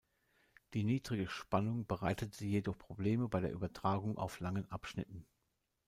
Die 0.73 0.83
niedrige 0.83 1.27
Spannung 1.27 1.85
bereitete 1.85 2.43
jedoch 2.43 2.75
Probleme 2.75 3.29
bei 3.29 3.39
der 3.39 3.51
Übertragung 3.51 4.17
auf 4.17 4.39
langen 4.39 4.65
Abschnitten. 4.71 5.27